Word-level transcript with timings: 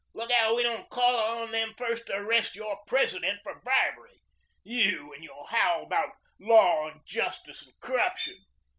Look 0.15 0.31
out 0.31 0.55
we 0.55 0.63
don't 0.63 0.89
call 0.89 1.15
on 1.43 1.51
them 1.51 1.75
first 1.77 2.07
to 2.07 2.15
arrest 2.17 2.55
your 2.55 2.75
President 2.87 3.39
for 3.43 3.59
bribery. 3.63 4.23
You 4.63 5.13
and 5.13 5.23
your 5.23 5.45
howl 5.49 5.83
about 5.83 6.13
law 6.39 6.87
and 6.87 7.01
justice 7.05 7.63
and 7.67 7.79
corruption! 7.81 8.37